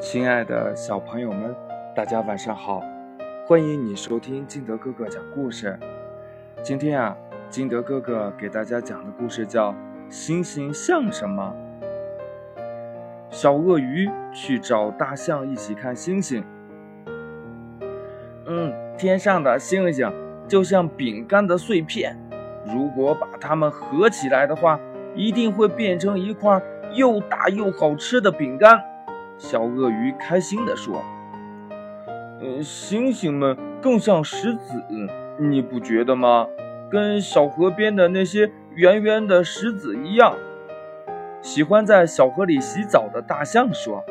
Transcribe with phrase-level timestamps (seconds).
[0.00, 1.54] 亲爱的小朋友们，
[1.94, 2.82] 大家晚上好！
[3.46, 5.78] 欢迎你收听金德哥哥讲故事。
[6.62, 7.14] 今天啊，
[7.50, 9.72] 金德哥哥给大家讲的故事叫
[10.08, 11.54] 《星星像什么》。
[13.28, 16.42] 小鳄鱼去找大象一起看星星。
[18.46, 20.10] 嗯，天上的星星
[20.48, 22.16] 就像饼干的碎片，
[22.64, 24.80] 如果把它们合起来的话，
[25.14, 26.58] 一定会变成一块
[26.94, 28.82] 又大又好吃的饼干。
[29.40, 31.02] 小鳄鱼开心地说
[32.42, 34.84] ：“嗯，星星们更像石子，
[35.38, 36.46] 你不觉得吗？
[36.90, 40.36] 跟小河边的那些圆圆的石子一样。”
[41.40, 44.04] 喜欢在小河里洗澡的大象说：“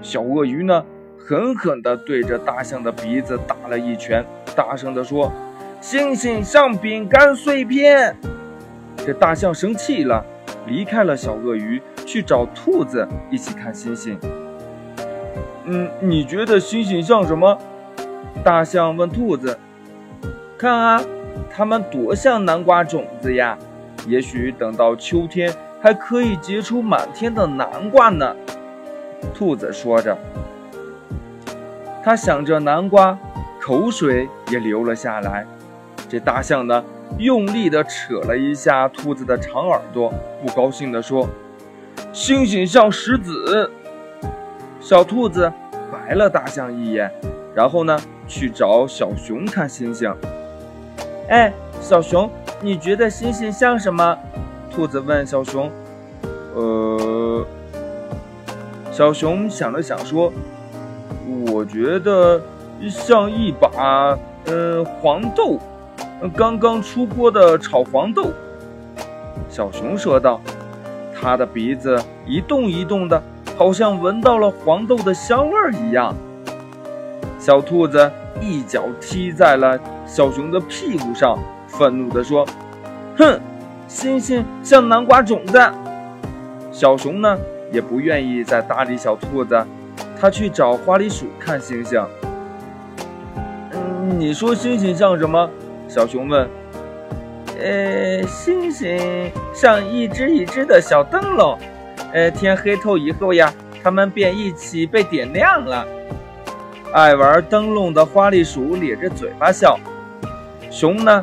[0.00, 0.86] 小鳄鱼呢，
[1.18, 4.24] 狠狠地对着大象的鼻子打了一拳，
[4.56, 5.30] 大声地说
[5.82, 8.16] ：‘星星像饼干碎片。’
[9.04, 10.24] 这大象生气了，
[10.66, 14.18] 离开了小鳄鱼，去找兔子一起看星星。”
[15.64, 17.58] 嗯，你觉得星星像什么？
[18.44, 19.58] 大象问兔子。
[20.58, 21.02] 看啊，
[21.50, 23.58] 它们多像南瓜种子呀！
[24.06, 28.36] 也许等到秋天，还可以结出满天的南瓜呢。
[29.34, 30.16] 兔子说着，
[32.04, 33.18] 他想着南瓜，
[33.60, 35.44] 口水也流了下来。
[36.08, 36.84] 这大象呢，
[37.18, 41.28] 用力地扯了一下兔子的长耳朵，不高兴地说
[42.12, 43.70] ：“星星像石子。”
[44.86, 45.52] 小兔子
[45.90, 47.10] 白了大象一眼，
[47.56, 47.98] 然后呢，
[48.28, 50.14] 去找小熊看星星。
[51.28, 54.16] 哎，小熊，你觉得星星像什么？
[54.70, 55.68] 兔子问小熊。
[56.54, 57.44] 呃，
[58.92, 60.32] 小熊想了想说
[61.50, 62.40] ：“我觉得
[62.88, 65.58] 像一把，呃，黄豆，
[66.36, 68.30] 刚刚出锅的炒黄豆。”
[69.50, 70.40] 小熊说道，
[71.12, 73.20] 他的鼻子一动一动的。
[73.56, 76.14] 好像闻到了黄豆的香味儿一样，
[77.38, 78.10] 小兔子
[78.40, 82.46] 一脚踢在了小熊的屁股上，愤怒地说
[83.16, 83.40] ：“哼，
[83.88, 85.58] 星星像南瓜种子。”
[86.70, 87.38] 小熊呢
[87.72, 89.64] 也不愿意再搭理小兔子，
[90.20, 92.04] 他去找花栗鼠看星星。
[93.72, 95.48] 嗯，你说星星像什么？
[95.88, 96.46] 小熊问。
[97.58, 101.58] 呃，星星像一只一只的小灯笼。
[102.16, 103.52] 呃，天黑透以后呀，
[103.84, 105.86] 它们便一起被点亮了。
[106.90, 109.78] 爱玩灯笼的花栗鼠咧着嘴巴笑。
[110.70, 111.22] 熊呢，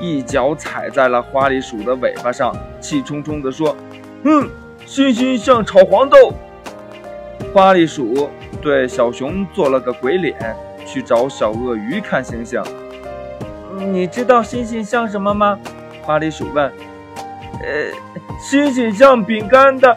[0.00, 3.76] 一脚踩在了花栗鼠的尾巴上，气冲冲地说
[4.24, 4.50] ：“哼，
[4.84, 6.32] 星星像炒黄豆。”
[7.54, 8.28] 花栗鼠
[8.60, 10.36] 对小熊做了个鬼脸，
[10.84, 12.60] 去找小鳄鱼看星星。
[13.78, 15.56] 你知道星星像什么吗？
[16.02, 16.72] 花栗鼠问。
[17.62, 17.92] 呃，
[18.40, 19.96] 星星像饼干的。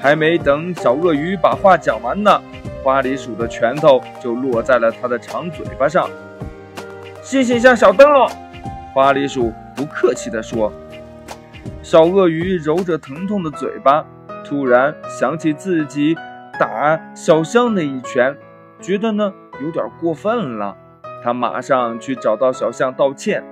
[0.00, 2.40] 还没等小鳄鱼把话讲完呢，
[2.82, 6.08] 花栗鼠的拳头就落在了它的长嘴巴上。
[7.22, 8.30] 星星像小灯笼，
[8.94, 10.72] 花栗鼠不客气地说。
[11.82, 14.04] 小鳄鱼揉着疼痛的嘴巴，
[14.44, 16.16] 突然想起自己
[16.58, 18.36] 打小象那一拳，
[18.80, 19.32] 觉得呢
[19.62, 20.76] 有点过分了。
[21.22, 23.44] 他马上去找到小象道歉。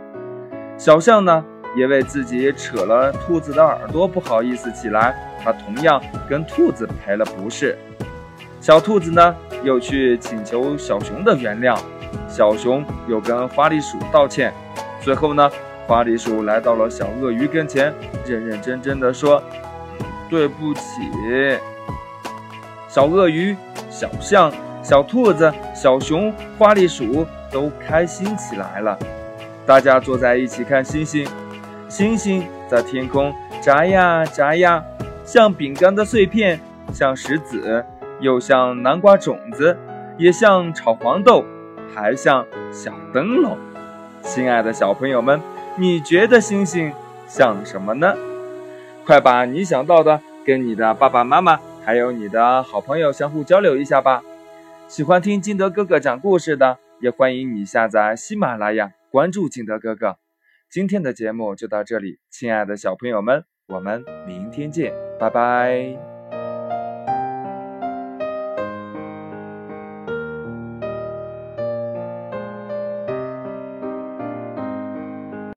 [0.76, 1.44] 小象呢？
[1.76, 7.76] 也为自己扯了兔子的耳朵不好意思起来，他同样跟兔子赔了不是。
[8.60, 11.78] 小兔子呢，又去请求小熊的原谅，
[12.28, 14.52] 小熊又跟花栗鼠道歉。
[15.00, 15.50] 最后呢，
[15.86, 17.92] 花栗鼠来到了小鳄鱼跟前，
[18.26, 19.42] 认认真真的说
[20.30, 20.80] ：“对不起。”
[22.88, 23.54] 小鳄鱼、
[23.90, 24.50] 小象、
[24.82, 28.98] 小兔子、小熊、花栗鼠都开心起来了，
[29.66, 31.26] 大家坐在一起看星星。
[31.88, 34.82] 星星在天空眨呀眨呀，
[35.24, 36.58] 像饼干的碎片，
[36.92, 37.84] 像石子，
[38.20, 39.76] 又像南瓜种子，
[40.18, 41.44] 也像炒黄豆，
[41.94, 43.56] 还像小灯笼。
[44.22, 45.40] 亲爱的小朋友们，
[45.76, 46.92] 你觉得星星
[47.28, 48.14] 像什么呢？
[49.06, 54.22] 快把你想到的跟你的爸爸妈妈还有你的好朋友相互交流一下吧。
[54.88, 60.16] 喜欢听金德哥哥讲故事的，也欢迎你下载喜马拉雅，关注金德哥哥。
[60.74, 66.13] 今天的节目就到这里，亲爱的小朋友们，我们明天见，拜拜。